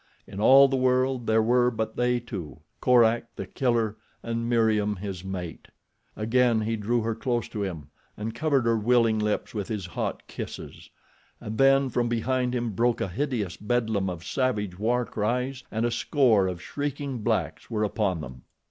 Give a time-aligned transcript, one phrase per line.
[0.25, 5.67] In all the world there were but they two—Korak, The Killer, and Meriem, his mate.
[6.15, 10.25] Again he drew her close to him and covered her willing lips with his hot
[10.27, 10.89] kisses.
[11.39, 15.91] And then from behind him broke a hideous bedlam of savage war cries and a
[15.91, 18.41] score of shrieking blacks were upon them.